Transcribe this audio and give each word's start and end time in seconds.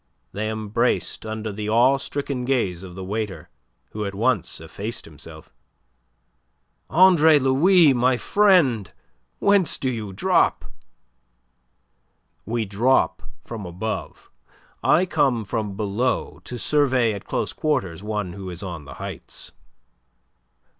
They 0.31 0.49
embraced 0.49 1.27
under 1.27 1.51
the 1.51 1.69
awe 1.69 1.97
stricken 1.97 2.43
gaze 2.43 2.81
of 2.81 2.95
the 2.95 3.03
waiter, 3.03 3.49
who 3.91 4.03
at 4.03 4.15
once 4.15 4.59
effaced 4.59 5.05
himself. 5.05 5.53
"Andre 6.89 7.37
Louis, 7.37 7.93
my 7.93 8.17
friend! 8.17 8.91
Whence 9.37 9.77
do 9.77 9.91
you 9.91 10.11
drop?" 10.11 10.65
"We 12.47 12.65
drop 12.65 13.21
from 13.45 13.63
above. 13.67 14.31
I 14.81 15.05
come 15.05 15.45
from 15.45 15.77
below 15.77 16.41
to 16.45 16.57
survey 16.57 17.13
at 17.13 17.25
close 17.27 17.53
quarters 17.53 18.01
one 18.01 18.33
who 18.33 18.49
is 18.49 18.63
on 18.63 18.85
the 18.85 18.95
heights." 18.95 19.51